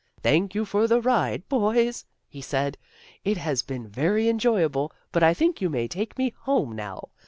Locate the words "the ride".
0.87-1.47